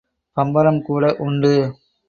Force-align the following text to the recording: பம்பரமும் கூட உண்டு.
பம்பரமும் 0.37 0.81
கூட 0.81 1.13
உண்டு. 1.19 1.53